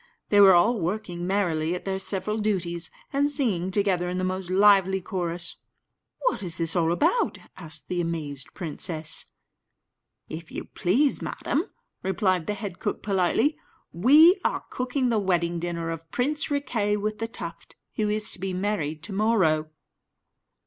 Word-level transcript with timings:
They 0.29 0.41
were 0.41 0.55
all 0.55 0.79
working 0.81 1.27
merrily 1.27 1.75
at 1.75 1.85
their 1.85 1.99
several 1.99 2.39
duties, 2.39 2.89
and 3.13 3.29
singing 3.29 3.69
together 3.69 4.09
in 4.09 4.17
the 4.17 4.23
most 4.23 4.49
lively 4.49 4.99
chorus. 4.99 5.57
"What 6.21 6.41
is 6.41 6.59
all 6.75 6.87
this 6.87 6.93
about?" 6.93 7.37
asked 7.55 7.87
the 7.87 8.01
amazed 8.01 8.55
princess. 8.55 9.25
"If 10.27 10.51
you 10.51 10.65
please, 10.65 11.21
madam," 11.21 11.65
replied 12.01 12.47
the 12.47 12.55
head 12.55 12.79
cook, 12.79 13.03
politely, 13.03 13.59
"we 13.93 14.41
are 14.43 14.63
cooking 14.71 15.09
the 15.09 15.19
wedding 15.19 15.59
dinner 15.59 15.91
of 15.91 16.09
Prince 16.09 16.49
Riquet 16.49 16.97
with 16.97 17.19
the 17.19 17.27
Tuft, 17.27 17.75
who 17.93 18.09
is 18.09 18.31
to 18.31 18.39
be 18.39 18.53
married 18.55 19.03
to 19.03 19.13
morrow." 19.13 19.69